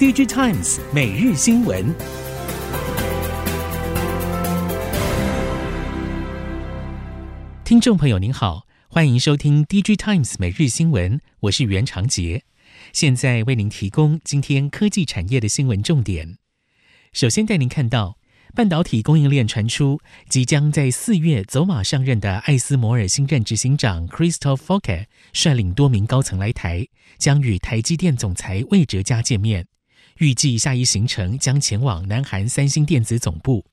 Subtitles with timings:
[0.00, 1.94] DigiTimes 每日新闻，
[7.62, 12.44] 听众朋友您好，欢迎收听 DigiTimes 每日新闻，我是袁长杰，
[12.94, 16.38] 现在为您提供今天科技产业的新闻重点。
[17.12, 18.16] 首先带您看到。
[18.52, 26.84] 半导体供应链传出，即将在四月走马上任的艾斯摩尔新任执行长 Christoph Fok 帉率领多名高层来台，
[27.16, 29.66] 将与台积电总裁魏哲家见面。
[30.20, 33.64] 预计下一行程将前往南韩三星电子总部。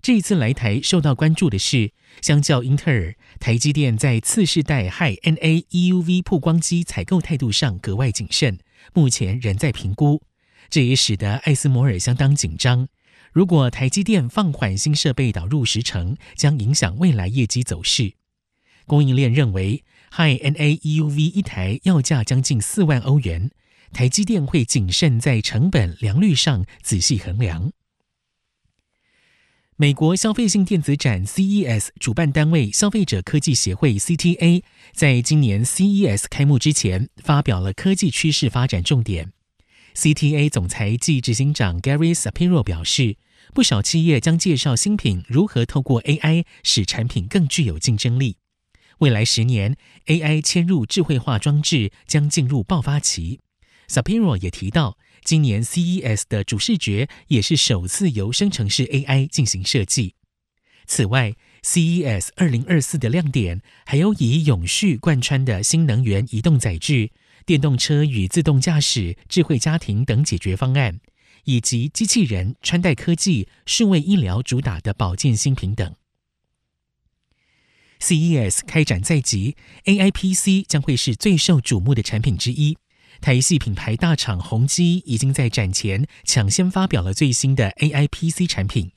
[0.00, 8.60] 这一次来台受到关注的是，相较英特尔，台积电在次世代 HiNA EUV 曝光机采购态度上格外谨慎，
[8.94, 10.22] 目前仍在评估。
[10.70, 12.86] 这也使得艾斯摩尔相当紧张。
[13.32, 18.12] 如果台积电放缓新设备导入时程，将影响未来业绩走势。
[18.86, 23.50] 供应链认为 HiNA EUV 一台要价将近四万欧元，
[23.92, 27.72] 台积电会谨慎在成本良率上仔细衡量。
[29.76, 39.32] 美国消费性电子展 CES 主办单位消费者科技协会 CTA 在今年 CES 开幕之前，发表了科技趋势发展重点。
[39.94, 43.16] CTA 总裁暨执行长 Gary Sapiro 表示，
[43.54, 48.36] 不少企业将介绍新品如何透过 AI 使产品更具有竞争力。
[48.98, 49.76] 未来十年
[50.06, 53.40] ，AI 嵌入智慧化装置将进入爆发期。
[53.90, 60.14] Sapiro 也提到，今年 CES 的主视觉也是首次由生成式 AI 进行设计。
[60.86, 67.10] 此外，CES 2024的亮点还有以永续贯穿的新能源移动载具。
[67.44, 71.00] 电动车与自动驾驶、智慧家庭等解决方案，
[71.44, 75.96] 以及机器人、穿戴科技、数位医疗主打的保健新品等。
[77.98, 82.76] CES 开展在即，AI PC 将会是最受瞩目的产品之一。
[83.20, 88.92] 台系品牌大厂宏基已经在展前抢先发表了最新的 AI PC 产品。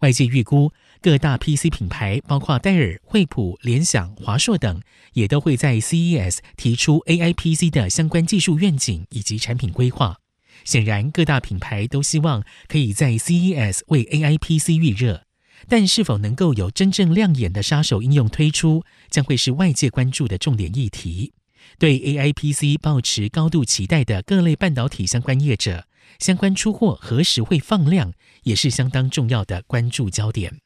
[0.00, 4.80] 外界预估，各大 PC 品牌，包括戴尔、惠普、联想、华硕等，
[5.12, 10.18] 也都会在 CES 提出 AI PC 的相关技术愿景以及产品规划。
[10.64, 15.24] 显然，各大品牌都希望可以在 CES 为 AI PC 预热，
[15.68, 21.32] 但是否能够有真正亮眼的杀手应用推出，将会是外界关注的重点议题。
[21.78, 25.86] 对 AI PC 抱持高度期待的各类半导体相关业者，
[26.18, 28.12] 相关出货何时会放量，
[28.44, 30.60] 也是相当重要的关注焦点。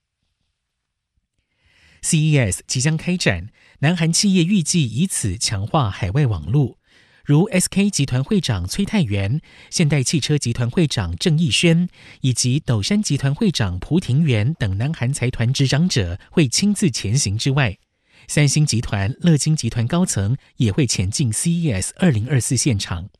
[2.03, 3.49] CES 即将开展，
[3.79, 6.79] 南韩企业预计以此强化海外网路，
[7.25, 11.89] 如 SK 集团会长崔泰元、现代汽车集团会长郑义轩
[12.23, 17.79] 以及斗山集团会长蒲廷元等南韩财团执掌者会亲自前行之外，
[18.29, 23.11] 三星集团、乐金集团高层也会前进 CES 二零二四现场。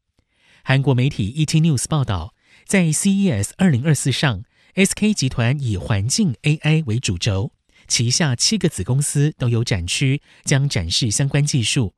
[0.65, 2.35] 韩国媒体 ET News 报道，
[2.67, 7.53] 在 CES 二零二四上，SK 集团以环境 AI 为主轴，
[7.89, 11.95] 旗下七个子公司都有展区，将展示相关技术。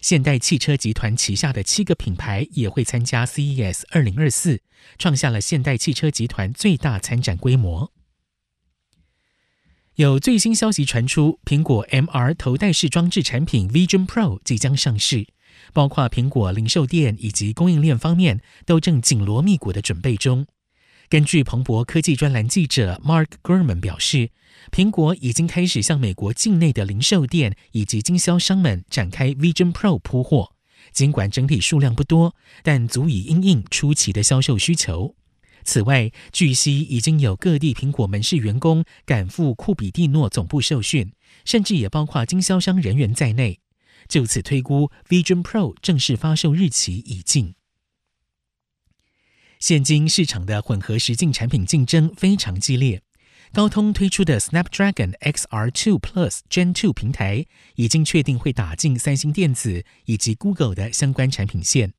[0.00, 4.62] 现代汽车集团旗下的七个品牌也会参加 CES 二零二四，
[4.98, 7.92] 创下了现代汽车集团最大参展规模。
[9.96, 15.26] 有最新消息传出，苹果 MR 头戴式装置产品 Vision Pro 即将上市。
[15.72, 20.46] 包括苹果零售店以及供应链方面都正紧锣密鼓的准备中。
[21.08, 24.28] 根据彭博科技专栏记者 Mark Gurman 表示，
[24.70, 30.52] 苹果已经开始向美国境内的零售店以及经销商们展开 Vision Pro 铺货。
[30.92, 35.14] 尽管整体数量不多，但足以应应初期的销售需求。
[35.66, 41.12] 此外，据悉已经有各地苹果门市员工赶赴库比蒂诺总部受训，
[41.44, 43.58] 甚至也包括经销商人员在内。
[44.08, 47.54] 就此推估，Vision Pro 正式发售日期已近。
[49.58, 53.02] 现今市场的混合实境产品竞争非常激烈。
[53.52, 57.46] 高通推出的 Snapdragon XR2 Plus Gen 2平台
[57.76, 61.94] 已经确定会打进三星电子以及 Google 的相关产品线。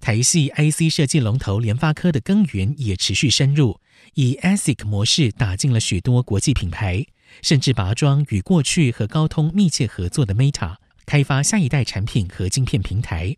[0.00, 3.80] 台系 IC 设计龙头联发科的耕耘也持续深入，
[4.14, 7.04] 以 ASIC 模式打进了许多国际品牌，
[7.42, 10.76] 甚至拔庄与过去和高通密切合作的 Meta。
[11.04, 13.34] 开发下一代产品和晶片平台，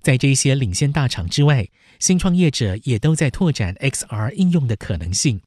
[0.00, 5.42] 在这些领先大厂之外，新创业者也都在拓展 XR 应用的可能性。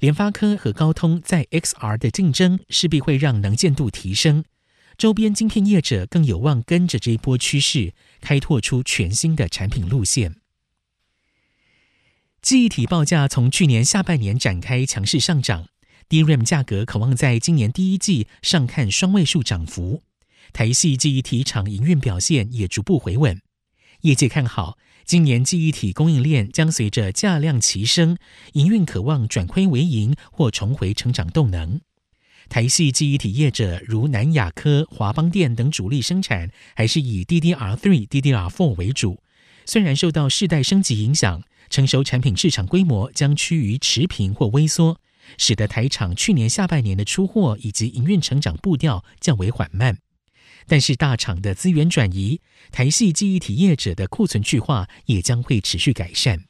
[0.00, 4.42] 联发科和高通在 XR 的竞争势必会让能见度提升，
[4.96, 10.36] 周边晶片业者更有望跟着这一波趋势，开拓出全新的产品路线。
[12.40, 15.68] 记忆体报价从去年下半年展开强势上涨
[16.08, 20.02] ，DRAM 价格可望在今年第一季上看双位数涨幅。
[20.52, 23.40] 台系记忆体厂营运表现也逐步回稳，
[24.02, 28.18] 业界看好今年记忆体供应链将随着价量齐升，
[28.52, 31.80] 营运可望转亏为盈或重回成长动能。
[32.52, 39.22] 台系记忆体业者如南亚科、华邦电等主力生产还是以 DDR3、DDR4 为主，
[39.64, 45.00] 虽然受到世代升级影响，成熟产品市场规模将趋于持平或微缩，
[45.38, 49.96] 使得台厂去年下半年的出货以及营运成长步调较为缓慢。
[50.66, 56.44] 但是大厂的资源转移，台系记忆体业者的库存去化也将会持续改善。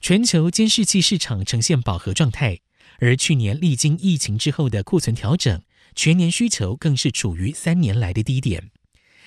[0.00, 2.60] 全球监视器市场呈现饱和状态，
[3.00, 5.60] 而去年历经疫情之后的库存调整，
[5.94, 8.70] 全年需求更是处于三年来的低点。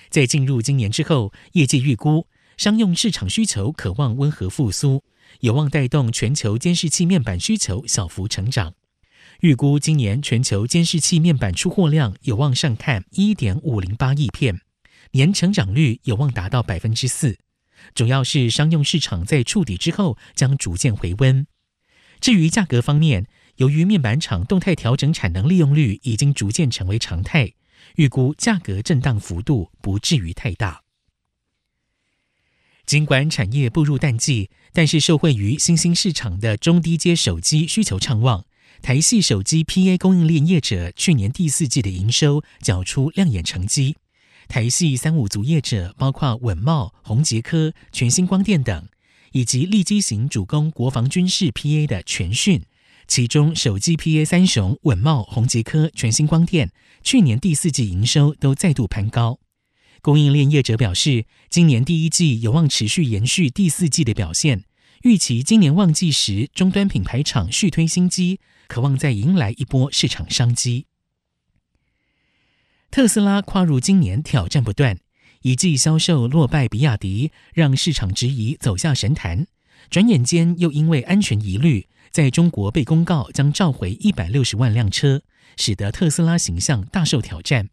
[0.10, 5.04] 在进入今年之后，业界预估商用市场需求可望温和复苏，
[5.40, 8.76] 有望带动全球监视器面板需求小幅成长。
[9.40, 14.62] 预估今年全球监视器面板出货量有望上看一点五零八亿片，
[15.12, 17.40] 年成长率有望达到百分之四。
[17.96, 21.46] 主要是商用市场在触底之后将逐渐回温。
[22.22, 27.54] 至于价格方面，由于面板厂动态调整产能利用率已经逐渐成为常态，
[27.96, 30.82] 预估价格震荡幅度不至于太大。
[32.86, 38.46] 尽管产业步入淡季，但是受惠于新兴市场的中低阶手机需求畅旺。
[38.82, 43.96] 台系手机 PA 供应链业者去年第四季的营收缴出亮眼成绩。
[44.50, 48.90] 台系三五族业者包括稳茂、宏捷科、全新光电等，
[49.32, 52.62] 以及利基型主攻国防军事 PA 的全讯。
[53.08, 56.72] 其中手机 PA 三雄稳茂、宏捷科、全新光电
[57.04, 59.40] 去年第四季营收都再度攀高。
[60.02, 64.64] 供应链业者表示，今年第一季有望持续延续第四季的表现。
[65.04, 70.88] 预期今年旺季时，终端品牌厂续推新机，可望再迎来一波市场商机。
[72.90, 74.98] 特斯拉跨入今年挑战不断，
[75.42, 79.48] 一季销售落败比亚迪，让市场质疑走下神坛。
[79.94, 85.22] 转眼间又因为安全疑虑，在中国被公告将召回一百六十万辆车，
[85.56, 87.70] 使得特斯拉形象大受挑战。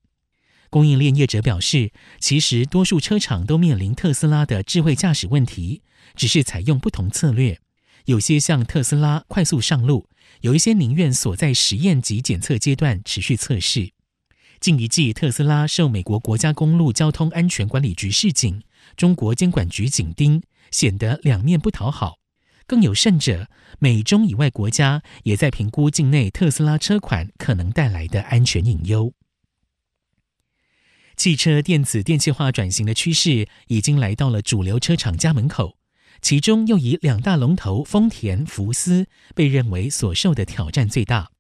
[0.68, 5.80] 供应链业者表示，其实多数车厂都面临特斯拉的智慧驾驶问题。
[6.14, 7.58] 只是采用不同策略，
[8.04, 10.06] 有些像特斯拉快速上路，
[10.42, 13.92] 有一些宁愿锁在实验及检测阶段持续测试。
[14.60, 18.62] 近一季，特斯拉受美国国家公路交通安全管理局示警，
[18.94, 22.18] 中国监管局紧盯，显得两面不讨好。
[22.66, 29.12] 更有甚者，美中以外国家也在评估境内特斯拉车款可能带来的安全隐忧。
[31.16, 35.76] 汽车电子电气化转型的趋势已经来到了主流车厂家门口。
[36.22, 41.30] 其中又以两大龙头丰田、福斯被认为所受的挑战最大。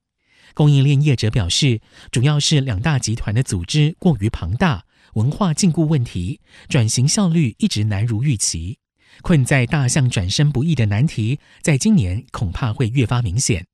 [0.54, 8.78] 供应链业者表示，主要是两大集团的组织过于庞大，文化禁锢问题，转型效率一直难如预期。
[9.22, 13.66] 困在大象转身不易的难题，在今年恐怕会越发明显。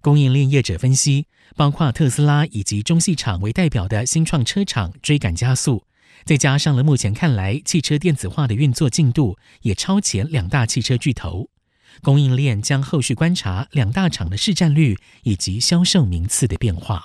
[0.00, 1.26] 供应链业者分析，
[1.56, 5.84] 包括特斯拉以及中系厂为代表的新创车厂追赶加速。
[6.24, 11.48] 再加上了目前看来，汽车电子化的运作进度也超前两大汽车巨头。
[12.02, 17.04] 供应链将后续观察两大厂的市占率以及销售名次的变化。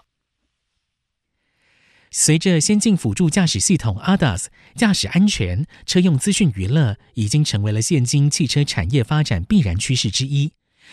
[2.16, 4.46] 随着先进辅助驾驶系统 ADAS、
[4.76, 10.52] 驾驶安全、车用资讯娱乐已经成为了现今汽车产业发展必然趋势之一。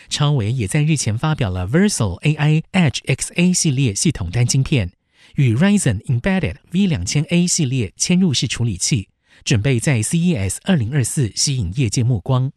[0.09, 4.93] 超微也在日前发表了 Versal AI Edge XA 系列系统单晶片。
[5.35, 9.09] 与 Ryzen Embedded V2000A 系列嵌入式处理器，
[9.43, 12.51] 准备在 CES 2024吸引业界目光。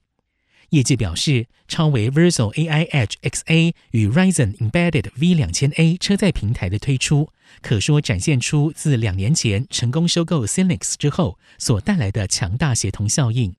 [0.75, 7.31] 业界表示，超微 Versal AI Edge XA 与 Ryzen Embedded V2000A 车载平台的推出，
[7.63, 13.55] 可说展现出自两年前成功收购 Cynix 之后所带来的强大协同效应。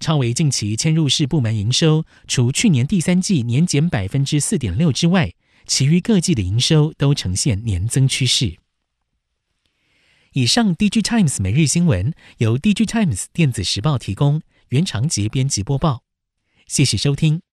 [0.00, 5.34] 超微近期嵌入式部门营收，除去年第三季年减百分之四点六之外，
[5.66, 8.56] 其余各季的营收都呈现年增趋势。
[10.32, 14.40] 以上，DG Times 每日新闻由 DG Times 电子时报提供，
[14.70, 16.02] 原长节编辑播报。
[16.66, 17.44] 谢谢收听。